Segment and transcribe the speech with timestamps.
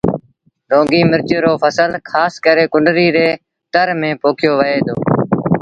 [0.69, 3.29] لونگيٚ مرچ رو ڦسل کآس ڪري ڪنريٚ ري
[3.73, 4.95] تر ميݩ پوکيو وهي دو